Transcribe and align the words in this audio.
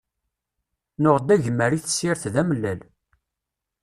Nuɣ-d 1.01 1.29
agmer 1.35 1.71
i 1.73 1.79
tessirt 1.83 2.23
d 2.33 2.35
amellal. 2.41 2.79